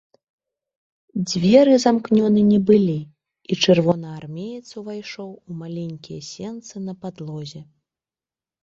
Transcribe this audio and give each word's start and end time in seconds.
Дзверы 1.31 1.73
замкнёны 1.85 2.41
не 2.51 2.57
былі, 2.69 2.97
і 3.51 3.59
чырвонаармеец 3.63 4.67
увайшоў 4.83 5.29
у 5.29 5.51
маленькія 5.65 6.19
сенцы 6.35 6.75
на 6.89 6.93
падлозе. 7.07 7.61